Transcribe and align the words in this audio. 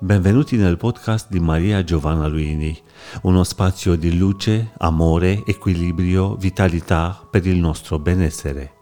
Benvenuti 0.00 0.56
nel 0.56 0.76
podcast 0.76 1.30
di 1.30 1.38
Maria 1.38 1.84
Giovanna 1.84 2.26
Luini, 2.26 2.76
uno 3.22 3.44
spazio 3.44 3.94
di 3.94 4.18
luce, 4.18 4.72
amore, 4.78 5.44
equilibrio, 5.46 6.34
vitalità 6.34 7.24
per 7.30 7.46
il 7.46 7.58
nostro 7.58 8.00
benessere. 8.00 8.72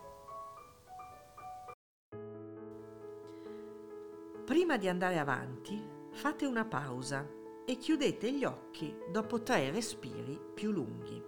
Prima 4.46 4.78
di 4.78 4.88
andare 4.88 5.18
avanti, 5.18 5.80
fate 6.12 6.46
una 6.46 6.64
pausa 6.64 7.28
e 7.66 7.76
chiudete 7.76 8.32
gli 8.32 8.44
occhi 8.44 8.96
dopo 9.12 9.42
tre 9.42 9.70
respiri 9.70 10.40
più 10.54 10.72
lunghi. 10.72 11.22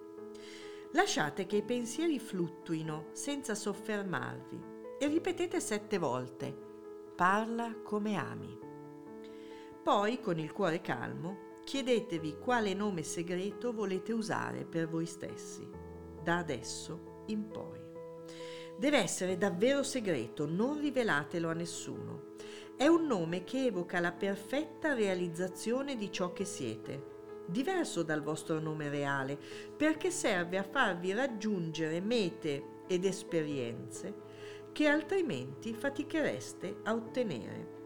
Lasciate 0.95 1.45
che 1.45 1.57
i 1.57 1.63
pensieri 1.63 2.19
fluttuino 2.19 3.09
senza 3.13 3.55
soffermarvi 3.55 4.59
e 4.99 5.07
ripetete 5.09 5.61
sette 5.61 5.99
volte, 5.99 6.57
parla 7.15 7.77
come 7.85 8.17
ami. 8.17 8.64
Poi, 9.85 10.19
con 10.19 10.39
il 10.39 10.51
cuore 10.51 10.81
calmo, 10.81 11.61
chiedetevi 11.63 12.39
quale 12.39 12.73
nome 12.73 13.03
segreto 13.03 13.71
volete 13.75 14.15
usare 14.15 14.65
per 14.65 14.89
voi 14.89 15.05
stessi, 15.05 15.69
da 16.23 16.39
adesso 16.39 17.25
in 17.27 17.47
poi. 17.49 17.79
Deve 18.79 18.97
essere 18.97 19.37
davvero 19.37 19.83
segreto, 19.83 20.47
non 20.47 20.81
rivelatelo 20.81 21.51
a 21.51 21.53
nessuno. 21.53 22.33
È 22.79 22.87
un 22.87 23.05
nome 23.05 23.45
che 23.45 23.67
evoca 23.67 24.01
la 24.01 24.13
perfetta 24.13 24.95
realizzazione 24.95 25.97
di 25.97 26.11
ciò 26.11 26.33
che 26.33 26.47
siete, 26.47 27.43
diverso 27.45 28.03
dal 28.03 28.23
vostro 28.23 28.59
nome 28.61 28.89
reale, 28.89 29.39
perché 29.77 30.11
serve 30.11 30.57
a 30.57 30.63
farvi 30.63 31.13
raggiungere 31.13 32.01
mete 32.01 32.85
ed 32.87 33.05
esperienze 33.05 34.15
che 34.73 34.89
altrimenti 34.89 35.75
fatichereste 35.75 36.79
a 36.85 36.95
ottenere. 36.95 37.84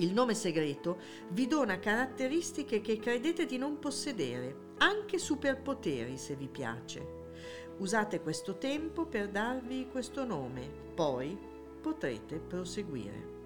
Il 0.00 0.12
nome 0.12 0.34
segreto 0.34 0.98
vi 1.30 1.48
dona 1.48 1.80
caratteristiche 1.80 2.80
che 2.80 2.98
credete 2.98 3.46
di 3.46 3.58
non 3.58 3.80
possedere, 3.80 4.74
anche 4.78 5.18
superpoteri 5.18 6.16
se 6.16 6.36
vi 6.36 6.46
piace. 6.46 7.16
Usate 7.78 8.20
questo 8.20 8.58
tempo 8.58 9.06
per 9.06 9.28
darvi 9.28 9.88
questo 9.90 10.24
nome, 10.24 10.70
poi 10.94 11.36
potrete 11.80 12.38
proseguire. 12.38 13.36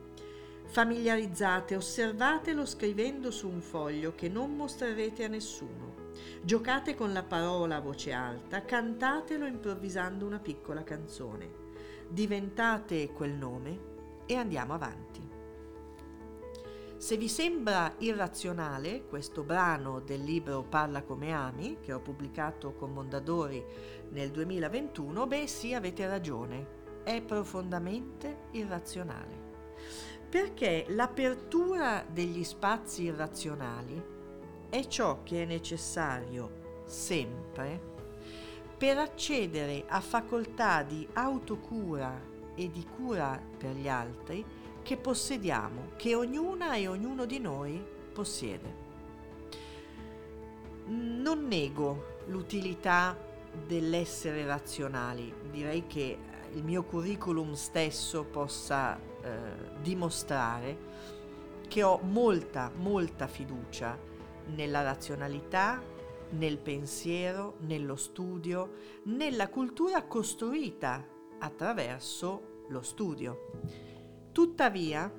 Familiarizzate, 0.67 1.75
osservatelo 1.75 2.67
scrivendo 2.67 3.31
su 3.31 3.49
un 3.49 3.63
foglio 3.63 4.15
che 4.15 4.29
non 4.29 4.55
mostrerete 4.55 5.25
a 5.25 5.29
nessuno. 5.29 6.11
Giocate 6.43 6.95
con 6.95 7.15
la 7.15 7.23
parola 7.23 7.77
a 7.77 7.81
voce 7.81 8.13
alta, 8.13 8.63
cantatelo 8.63 9.47
improvvisando 9.47 10.27
una 10.27 10.39
piccola 10.39 10.83
canzone. 10.83 11.51
Diventate 12.11 13.09
quel 13.09 13.33
nome 13.33 13.81
e 14.27 14.35
andiamo 14.35 14.75
avanti. 14.75 15.32
Se 17.03 17.17
vi 17.17 17.29
sembra 17.29 17.97
irrazionale 17.99 19.07
questo 19.09 19.43
brano 19.43 19.99
del 19.99 20.23
libro 20.23 20.63
Parla 20.63 21.03
come 21.03 21.33
ami, 21.33 21.79
che 21.81 21.93
ho 21.93 21.99
pubblicato 21.99 22.75
con 22.75 22.93
Mondadori 22.93 23.61
nel 24.11 24.31
2021, 24.31 25.27
beh 25.27 25.49
sì, 25.49 25.75
avete 25.75 26.07
ragione, 26.07 27.01
è 27.03 27.21
profondamente 27.21 28.43
irrazionale. 28.53 29.37
Perché 30.31 30.85
l'apertura 30.91 32.07
degli 32.09 32.45
spazi 32.45 33.03
irrazionali 33.03 34.01
è 34.71 34.87
ciò 34.87 35.25
che 35.25 35.43
è 35.43 35.45
necessario 35.45 36.83
sempre 36.85 37.81
per 38.79 38.99
accedere 38.99 39.87
a 39.89 40.01
facoltà 40.01 40.85
di 40.85 41.05
autocura 41.15 42.17
e 42.55 42.71
di 42.71 42.87
cura 42.97 43.43
per 43.59 43.75
gli 43.75 43.89
altri 43.89 44.62
che 44.83 44.97
possediamo, 44.97 45.93
che 45.97 46.15
ognuna 46.15 46.75
e 46.75 46.89
ognuno 46.89 47.25
di 47.25 47.39
noi 47.39 47.83
possiede. 48.13 48.81
Non 50.87 51.47
nego 51.47 52.21
l'utilità 52.27 53.17
dell'essere 53.67 54.45
razionali, 54.45 55.33
direi 55.51 55.87
che 55.87 56.19
il 56.53 56.65
mio 56.65 56.85
curriculum 56.85 57.53
stesso 57.55 58.25
possa 58.25 58.99
eh, 58.99 59.81
dimostrare 59.81 60.91
che 61.69 61.83
ho 61.83 61.99
molta, 62.03 62.71
molta 62.75 63.27
fiducia 63.27 63.99
nella 64.55 64.83
razionalità, 64.83 65.81
nel 66.31 66.59
pensiero, 66.59 67.57
nello 67.61 67.97
studio, 67.97 68.73
nella 69.05 69.49
cultura 69.49 70.03
costruita 70.05 71.07
attraverso 71.39 72.65
lo 72.69 72.83
studio. 72.83 73.82
Tuttavia 74.33 75.13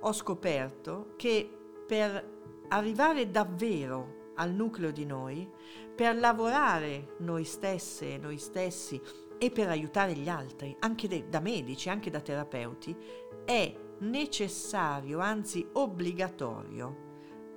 ho 0.00 0.12
scoperto 0.12 1.14
che 1.16 1.50
per 1.86 2.32
arrivare 2.68 3.30
davvero 3.30 4.32
al 4.36 4.52
nucleo 4.52 4.92
di 4.92 5.04
noi, 5.04 5.48
per 5.94 6.16
lavorare 6.16 7.14
noi 7.18 7.44
stesse 7.44 8.14
e 8.14 8.18
noi 8.18 8.38
stessi 8.38 9.00
e 9.38 9.50
per 9.50 9.68
aiutare 9.68 10.14
gli 10.14 10.28
altri, 10.28 10.76
anche 10.80 11.08
de- 11.08 11.28
da 11.28 11.40
medici, 11.40 11.88
anche 11.88 12.10
da 12.10 12.20
terapeuti, 12.20 12.96
è 13.44 13.74
necessario, 13.98 15.18
anzi 15.18 15.66
obbligatorio, 15.72 17.02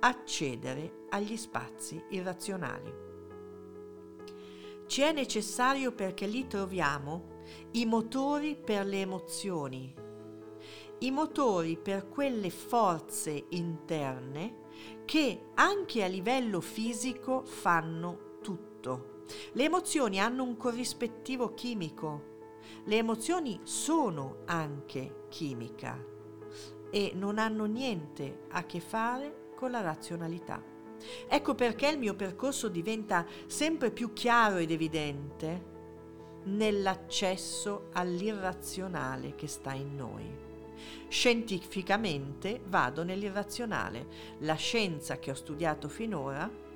accedere 0.00 1.06
agli 1.10 1.36
spazi 1.36 2.02
irrazionali. 2.10 3.06
Ci 4.86 5.02
è 5.02 5.12
necessario 5.12 5.92
perché 5.92 6.26
lì 6.26 6.46
troviamo 6.46 7.36
i 7.72 7.84
motori 7.86 8.56
per 8.56 8.86
le 8.86 9.00
emozioni, 9.00 9.94
i 11.00 11.10
motori 11.10 11.76
per 11.76 12.08
quelle 12.08 12.50
forze 12.50 13.46
interne 13.50 14.66
che 15.04 15.50
anche 15.54 16.02
a 16.02 16.08
livello 16.08 16.60
fisico 16.60 17.42
fanno 17.44 18.38
tutto. 18.42 19.24
Le 19.52 19.64
emozioni 19.64 20.20
hanno 20.20 20.42
un 20.42 20.56
corrispettivo 20.56 21.54
chimico. 21.54 22.36
Le 22.84 22.96
emozioni 22.96 23.60
sono 23.62 24.38
anche 24.46 25.26
chimica 25.28 26.02
e 26.90 27.12
non 27.14 27.38
hanno 27.38 27.66
niente 27.66 28.46
a 28.50 28.64
che 28.64 28.80
fare 28.80 29.52
con 29.54 29.70
la 29.70 29.80
razionalità. 29.80 30.62
Ecco 31.28 31.54
perché 31.54 31.88
il 31.88 31.98
mio 31.98 32.14
percorso 32.14 32.68
diventa 32.68 33.24
sempre 33.46 33.90
più 33.90 34.12
chiaro 34.12 34.56
ed 34.56 34.70
evidente 34.70 35.76
nell'accesso 36.44 37.88
all'irrazionale 37.92 39.34
che 39.34 39.46
sta 39.46 39.72
in 39.72 39.94
noi. 39.94 40.47
Scientificamente 41.08 42.60
vado 42.66 43.04
nell'irrazionale. 43.04 44.06
La 44.40 44.54
scienza 44.54 45.18
che 45.18 45.30
ho 45.30 45.34
studiato 45.34 45.88
finora, 45.88 46.66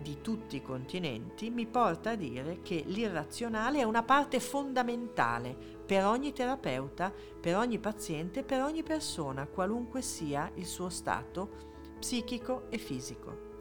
di 0.00 0.20
tutti 0.20 0.56
i 0.56 0.62
continenti, 0.62 1.50
mi 1.50 1.66
porta 1.66 2.10
a 2.10 2.16
dire 2.16 2.60
che 2.62 2.82
l'irrazionale 2.86 3.78
è 3.78 3.84
una 3.84 4.02
parte 4.02 4.40
fondamentale 4.40 5.56
per 5.86 6.04
ogni 6.04 6.32
terapeuta, 6.32 7.12
per 7.40 7.56
ogni 7.56 7.78
paziente, 7.78 8.42
per 8.42 8.62
ogni 8.62 8.82
persona, 8.82 9.46
qualunque 9.46 10.02
sia 10.02 10.50
il 10.54 10.66
suo 10.66 10.88
stato 10.88 11.72
psichico 11.98 12.64
e 12.70 12.78
fisico. 12.78 13.52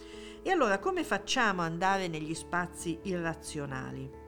E 0.41 0.49
allora 0.51 0.79
come 0.79 1.03
facciamo 1.03 1.61
ad 1.61 1.71
andare 1.71 2.07
negli 2.07 2.33
spazi 2.33 2.99
irrazionali? 3.03 4.22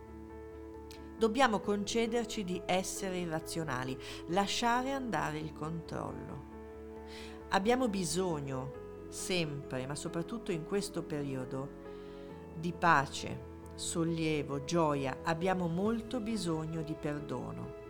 Dobbiamo 1.18 1.60
concederci 1.60 2.44
di 2.44 2.62
essere 2.66 3.20
irrazionali, 3.20 3.98
lasciare 4.28 4.92
andare 4.92 5.38
il 5.38 5.54
controllo. 5.54 6.54
Abbiamo 7.50 7.88
bisogno, 7.88 9.08
sempre, 9.08 9.88
ma 9.88 9.96
soprattutto 9.96 10.52
in 10.52 10.66
questo 10.66 11.04
periodo, 11.04 11.84
di 12.60 12.74
pace, 12.74 13.54
sollievo, 13.76 14.66
gioia. 14.66 15.20
Abbiamo 15.24 15.68
molto 15.68 16.20
bisogno 16.20 16.82
di 16.82 16.96
perdono. 17.00 17.84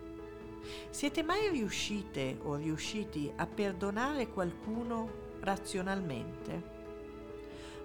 Siete 0.90 1.22
mai 1.22 1.48
riuscite 1.48 2.38
o 2.42 2.54
riusciti 2.54 3.32
a 3.34 3.46
perdonare 3.46 4.28
qualcuno 4.28 5.24
razionalmente? 5.40 6.74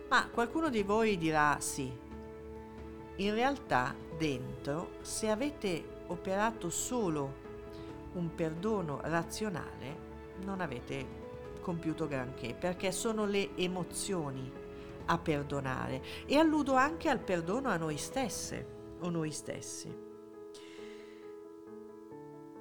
Ma 0.10 0.28
qualcuno 0.30 0.70
di 0.70 0.84
voi 0.84 1.18
dirà 1.18 1.58
sì, 1.60 1.92
in 3.18 3.34
realtà 3.34 3.96
dentro, 4.18 4.98
se 5.02 5.30
avete 5.30 6.04
operato 6.08 6.70
solo 6.70 7.40
un 8.14 8.34
perdono 8.34 9.00
razionale, 9.04 10.10
non 10.44 10.62
avete 10.62 11.20
compiuto 11.62 12.08
granché, 12.08 12.56
perché 12.56 12.92
sono 12.92 13.26
le 13.26 13.56
emozioni 13.56 14.52
a 15.06 15.18
perdonare 15.18 16.02
e 16.26 16.38
alludo 16.38 16.74
anche 16.74 17.10
al 17.10 17.20
perdono 17.20 17.70
a 17.70 17.78
noi 17.78 17.98
stesse 17.98 18.66
o 19.00 19.10
noi 19.10 19.32
stessi. 19.32 20.10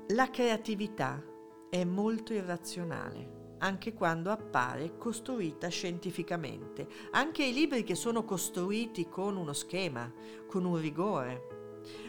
La 0.09 0.29
creatività 0.29 1.23
è 1.69 1.85
molto 1.85 2.33
irrazionale 2.33 3.40
anche 3.61 3.95
quando 3.95 4.31
appare 4.31 4.97
costruita 4.99 5.69
scientificamente. 5.69 6.87
Anche 7.13 7.45
i 7.45 7.53
libri 7.53 7.83
che 7.83 7.95
sono 7.95 8.25
costruiti 8.25 9.09
con 9.09 9.37
uno 9.37 9.53
schema, 9.53 10.13
con 10.47 10.65
un 10.65 10.79
rigore, 10.79 11.59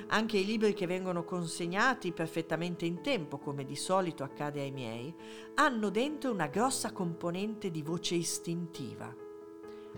Anche 0.08 0.38
i 0.38 0.46
libri 0.46 0.74
che 0.74 0.86
vengono 0.86 1.24
consegnati 1.24 2.12
perfettamente 2.12 2.86
in 2.86 3.02
tempo, 3.02 3.38
come 3.38 3.64
di 3.64 3.78
solito 3.78 4.24
accade 4.24 4.60
ai 4.60 4.72
miei, 4.72 5.14
hanno 5.56 5.90
dentro 5.90 6.32
una 6.32 6.48
grossa 6.48 6.92
componente 6.92 7.72
di 7.72 7.82
voce 7.82 8.16
istintiva. 8.16 9.16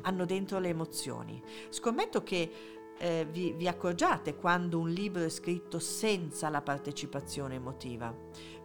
Hanno 0.01 0.25
dentro 0.25 0.59
le 0.59 0.69
emozioni. 0.69 1.41
Scommetto 1.69 2.21
che 2.21 2.51
eh, 2.97 3.27
vi, 3.31 3.53
vi 3.53 3.67
accorgiate 3.67 4.35
quando 4.35 4.77
un 4.79 4.89
libro 4.89 5.23
è 5.23 5.29
scritto 5.29 5.79
senza 5.79 6.49
la 6.49 6.61
partecipazione 6.61 7.55
emotiva. 7.55 8.15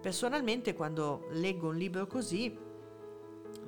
Personalmente 0.01 0.75
quando 0.75 1.27
leggo 1.31 1.69
un 1.69 1.77
libro 1.77 2.07
così, 2.07 2.55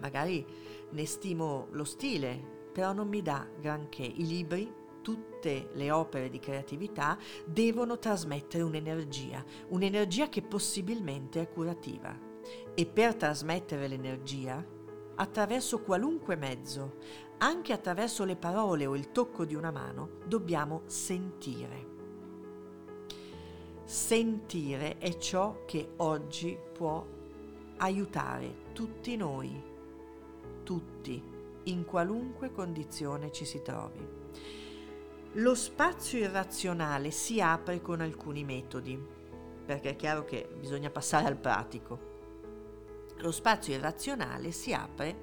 magari 0.00 0.44
ne 0.90 1.06
stimo 1.06 1.68
lo 1.70 1.84
stile, 1.84 2.58
però 2.72 2.92
non 2.92 3.08
mi 3.08 3.22
dà 3.22 3.46
granché. 3.58 4.02
I 4.02 4.26
libri 4.26 4.72
tutte 5.02 5.70
le 5.72 5.90
opere 5.90 6.28
di 6.28 6.38
creatività 6.38 7.18
devono 7.44 7.98
trasmettere 7.98 8.62
un'energia, 8.62 9.44
un'energia 9.68 10.28
che 10.28 10.42
possibilmente 10.42 11.40
è 11.40 11.48
curativa. 11.48 12.16
E 12.74 12.86
per 12.86 13.14
trasmettere 13.14 13.88
l'energia, 13.88 14.64
attraverso 15.16 15.80
qualunque 15.80 16.36
mezzo, 16.36 16.96
anche 17.38 17.72
attraverso 17.72 18.24
le 18.24 18.36
parole 18.36 18.86
o 18.86 18.94
il 18.96 19.12
tocco 19.12 19.44
di 19.44 19.54
una 19.54 19.70
mano, 19.70 20.18
dobbiamo 20.26 20.82
sentire. 20.86 21.88
Sentire 23.84 24.98
è 24.98 25.16
ciò 25.16 25.64
che 25.64 25.92
oggi 25.96 26.56
può 26.72 27.04
aiutare 27.78 28.68
tutti 28.72 29.16
noi, 29.16 29.69
tutti, 30.70 31.20
in 31.64 31.84
qualunque 31.84 32.52
condizione 32.52 33.32
ci 33.32 33.44
si 33.44 33.60
trovi. 33.60 34.06
Lo 35.32 35.54
spazio 35.56 36.20
irrazionale 36.20 37.10
si 37.10 37.40
apre 37.40 37.80
con 37.80 38.00
alcuni 38.00 38.44
metodi, 38.44 38.96
perché 39.66 39.90
è 39.90 39.96
chiaro 39.96 40.24
che 40.24 40.48
bisogna 40.56 40.88
passare 40.88 41.26
al 41.26 41.36
pratico. 41.36 41.98
Lo 43.16 43.32
spazio 43.32 43.74
irrazionale 43.74 44.52
si 44.52 44.72
apre 44.72 45.16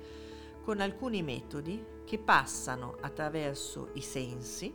con 0.63 0.81
alcuni 0.81 1.23
metodi 1.23 1.81
che 2.03 2.17
passano 2.17 2.97
attraverso 2.99 3.91
i 3.93 4.01
sensi, 4.01 4.73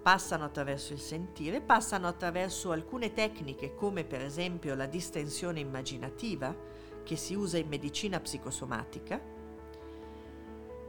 passano 0.00 0.44
attraverso 0.44 0.92
il 0.92 1.00
sentire, 1.00 1.60
passano 1.60 2.06
attraverso 2.06 2.70
alcune 2.70 3.12
tecniche 3.12 3.74
come 3.74 4.04
per 4.04 4.22
esempio 4.22 4.76
la 4.76 4.86
distensione 4.86 5.58
immaginativa 5.58 6.77
che 7.08 7.16
si 7.16 7.34
usa 7.34 7.56
in 7.56 7.68
medicina 7.68 8.20
psicosomatica 8.20 9.18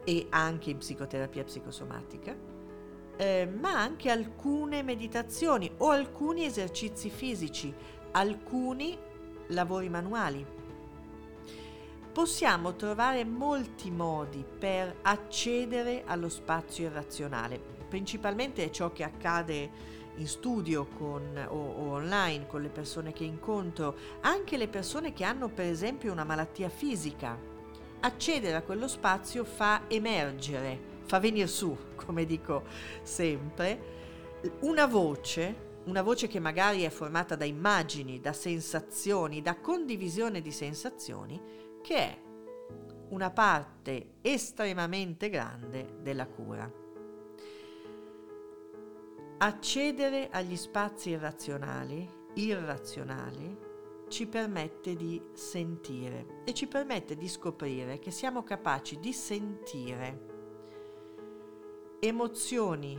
e 0.04 0.28
anche 0.32 0.70
in 0.70 0.80
psicoterapia 0.80 1.46
psicosomatica 1.46 2.36
eh, 3.16 3.46
ma 3.46 3.72
anche 3.72 4.10
alcune 4.10 4.84
meditazioni 4.84 5.72
o 5.78 5.92
alcuni 5.92 6.44
esercizi 6.44 7.10
fisici, 7.10 7.74
alcuni 8.12 8.98
lavori 9.48 9.88
manuali. 9.88 10.46
Possiamo 12.12 12.76
trovare 12.76 13.24
molti 13.24 13.92
modi 13.92 14.44
per 14.58 15.00
accedere 15.04 16.04
allo 16.06 16.28
spazio 16.28 16.88
irrazionale, 16.88 17.62
principalmente 17.88 18.66
è 18.66 18.70
ciò 18.72 18.92
che 18.92 19.06
accade 19.06 19.70
in 20.20 20.28
studio 20.28 20.86
con, 20.86 21.38
o, 21.50 21.56
o, 21.56 21.92
online 21.92 22.48
con 22.48 22.62
le 22.62 22.70
persone 22.70 23.12
che 23.12 23.24
incontro, 23.24 23.96
anche 24.22 24.56
le 24.56 24.68
persone 24.68 25.12
che 25.12 25.24
hanno 25.24 25.50
per 25.50 25.66
esempio 25.66 26.12
una 26.12 26.24
malattia 26.24 26.70
fisica. 26.70 27.38
Accedere 28.02 28.56
a 28.56 28.62
quello 28.62 28.88
spazio 28.88 29.44
fa 29.44 29.84
emergere 29.88 30.90
fa 31.10 31.20
venire 31.20 31.48
su, 31.48 31.76
come 31.98 32.24
dico 32.26 32.64
sempre, 33.02 33.98
una 34.62 34.86
voce, 34.86 35.68
una 35.86 36.04
voce 36.04 36.28
che 36.28 36.40
magari 36.40 36.84
è 36.84 36.90
formata 36.90 37.36
da 37.36 37.46
immagini, 37.46 38.22
da 38.22 38.32
sensazioni, 38.32 39.42
da 39.42 39.60
condivisione 39.60 40.40
di 40.40 40.52
sensazioni, 40.52 41.42
che 41.82 41.96
è 41.96 42.18
una 43.10 43.32
parte 43.32 44.18
estremamente 44.22 45.30
grande 45.30 45.96
della 46.00 46.28
cura. 46.28 46.79
Accedere 49.42 50.28
agli 50.30 50.58
spazi 50.58 51.12
irrazionali, 51.12 52.06
irrazionali, 52.34 53.58
ci 54.10 54.28
permette 54.28 54.98
di 54.98 55.22
sentire 55.32 56.42
e 56.44 56.54
ci 56.54 56.68
permette 56.68 57.16
di 57.16 57.30
scoprire 57.30 58.00
che 58.00 58.12
siamo 58.12 58.44
capaci 58.44 59.00
di 59.00 59.14
sentire 59.14 60.26
emozioni, 62.02 62.98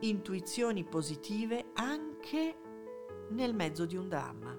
intuizioni 0.00 0.84
positive 0.84 1.66
anche 1.74 2.56
nel 3.28 3.54
mezzo 3.54 3.84
di 3.84 3.96
un 3.96 4.08
dramma. 4.08 4.58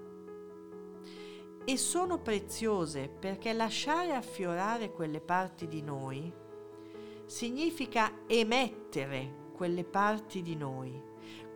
E 1.65 1.75
sono 1.75 2.19
preziose 2.19 3.09
perché 3.09 3.51
lasciare 3.53 4.13
affiorare 4.13 4.91
quelle 4.91 5.21
parti 5.21 5.67
di 5.67 5.81
noi 5.81 6.31
significa 7.25 8.25
emettere 8.27 9.41
quelle 9.53 9.85
parti 9.85 10.41
di 10.41 10.55
noi, 10.55 11.01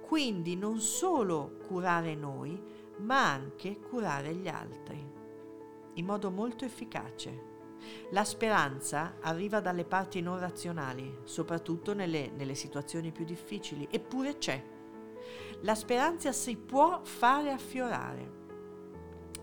quindi 0.02 0.56
non 0.56 0.80
solo 0.80 1.58
curare 1.68 2.16
noi, 2.16 2.58
ma 3.00 3.32
anche 3.32 3.80
curare 3.80 4.34
gli 4.34 4.48
altri, 4.48 5.06
in 5.96 6.06
modo 6.06 6.32
molto 6.32 6.64
efficace. 6.64 7.56
La 8.12 8.24
speranza 8.24 9.18
arriva 9.22 9.60
dalle 9.60 9.84
parti 9.84 10.22
non 10.22 10.40
razionali, 10.40 11.20
soprattutto 11.24 11.94
nelle, 11.94 12.32
nelle 12.36 12.56
situazioni 12.56 13.12
più 13.12 13.26
difficili, 13.26 13.88
eppure 13.90 14.38
c'è. 14.38 14.64
La 15.62 15.76
speranza 15.76 16.32
si 16.32 16.56
può 16.56 17.02
fare 17.04 17.52
affiorare. 17.52 18.36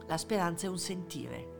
La 0.06 0.16
speranza 0.16 0.66
è 0.66 0.70
un 0.70 0.78
sentire, 0.78 1.54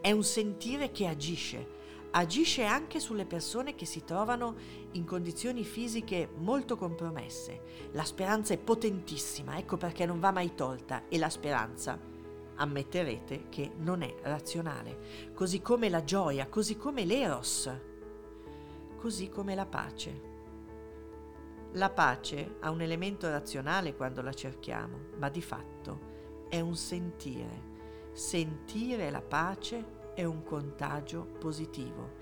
è 0.00 0.12
un 0.12 0.22
sentire 0.22 0.90
che 0.90 1.06
agisce, 1.06 1.75
agisce 2.16 2.64
anche 2.64 2.98
sulle 2.98 3.26
persone 3.26 3.74
che 3.74 3.84
si 3.84 4.02
trovano 4.02 4.56
in 4.92 5.04
condizioni 5.04 5.64
fisiche 5.64 6.30
molto 6.36 6.76
compromesse. 6.76 7.88
La 7.92 8.04
speranza 8.04 8.54
è 8.54 8.58
potentissima, 8.58 9.58
ecco 9.58 9.76
perché 9.76 10.06
non 10.06 10.18
va 10.18 10.30
mai 10.30 10.54
tolta 10.54 11.08
e 11.08 11.18
la 11.18 11.28
speranza 11.28 12.00
ammetterete 12.58 13.50
che 13.50 13.72
non 13.76 14.00
è 14.00 14.14
razionale, 14.22 15.32
così 15.34 15.60
come 15.60 15.90
la 15.90 16.04
gioia, 16.04 16.48
così 16.48 16.78
come 16.78 17.04
l'eros, 17.04 17.70
così 18.96 19.28
come 19.28 19.54
la 19.54 19.66
pace. 19.66 20.34
La 21.72 21.90
pace 21.90 22.56
ha 22.60 22.70
un 22.70 22.80
elemento 22.80 23.28
razionale 23.28 23.94
quando 23.94 24.22
la 24.22 24.32
cerchiamo, 24.32 25.08
ma 25.18 25.28
di 25.28 25.42
fatto 25.42 26.46
è 26.48 26.60
un 26.60 26.76
sentire. 26.76 27.74
Sentire 28.12 29.10
la 29.10 29.20
pace 29.20 29.95
è 30.16 30.24
un 30.24 30.42
contagio 30.42 31.28
positivo 31.38 32.14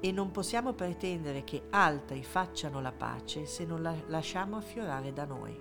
e 0.00 0.12
non 0.12 0.30
possiamo 0.30 0.72
pretendere 0.72 1.42
che 1.42 1.64
altri 1.70 2.22
facciano 2.22 2.80
la 2.80 2.92
pace 2.92 3.44
se 3.44 3.66
non 3.66 3.82
la 3.82 3.94
lasciamo 4.06 4.56
affiorare 4.56 5.12
da 5.12 5.24
noi. 5.24 5.60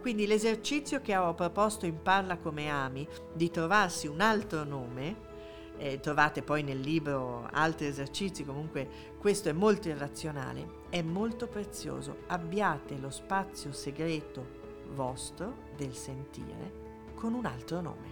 Quindi 0.00 0.26
l'esercizio 0.26 1.00
che 1.00 1.16
ho 1.16 1.32
proposto 1.34 1.86
in 1.86 2.02
Parla 2.02 2.38
come 2.38 2.68
ami 2.68 3.06
di 3.32 3.50
trovarsi 3.50 4.08
un 4.08 4.20
altro 4.20 4.64
nome, 4.64 5.30
eh, 5.78 6.00
trovate 6.00 6.42
poi 6.42 6.64
nel 6.64 6.80
libro 6.80 7.48
altri 7.52 7.86
esercizi, 7.86 8.44
comunque 8.44 9.14
questo 9.18 9.48
è 9.48 9.52
molto 9.52 9.88
irrazionale, 9.88 10.80
è 10.90 11.00
molto 11.00 11.46
prezioso. 11.46 12.24
Abbiate 12.26 12.98
lo 12.98 13.10
spazio 13.10 13.72
segreto 13.72 14.60
vostro 14.92 15.70
del 15.76 15.94
sentire 15.94 16.80
con 17.14 17.32
un 17.32 17.46
altro 17.46 17.80
nome. 17.80 18.11